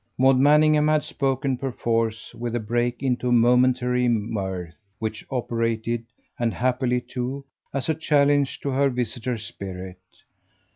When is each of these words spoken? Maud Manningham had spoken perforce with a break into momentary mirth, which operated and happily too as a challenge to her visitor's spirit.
Maud 0.17 0.39
Manningham 0.39 0.87
had 0.87 1.03
spoken 1.03 1.57
perforce 1.59 2.33
with 2.33 2.55
a 2.55 2.59
break 2.59 3.03
into 3.03 3.31
momentary 3.31 4.07
mirth, 4.07 4.79
which 4.97 5.23
operated 5.29 6.03
and 6.39 6.55
happily 6.55 6.99
too 6.99 7.45
as 7.71 7.87
a 7.87 7.93
challenge 7.93 8.59
to 8.61 8.69
her 8.69 8.89
visitor's 8.89 9.45
spirit. 9.45 9.99